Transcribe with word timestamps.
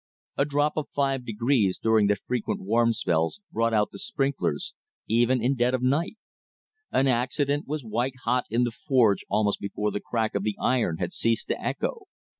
A 0.35 0.45
drop 0.45 0.77
of 0.77 0.89
five 0.95 1.27
degrees 1.27 1.77
during 1.77 2.07
the 2.07 2.15
frequent 2.15 2.59
warm 2.59 2.91
spells 2.91 3.39
brought 3.51 3.71
out 3.71 3.91
the 3.91 3.99
sprinklers, 3.99 4.73
even 5.07 5.43
in 5.43 5.53
dead 5.53 5.75
of 5.75 5.83
night; 5.83 6.15
an 6.91 7.05
accident 7.05 7.67
was 7.67 7.83
white 7.83 8.15
hot 8.23 8.45
in 8.49 8.63
the 8.63 8.71
forge 8.71 9.23
almost 9.29 9.59
before 9.59 9.91
the 9.91 10.01
crack 10.01 10.33
of 10.33 10.41
the 10.41 10.57
iron 10.59 10.97
had 10.97 11.13
ceased 11.13 11.49
to 11.49 11.61
echo. 11.63 12.05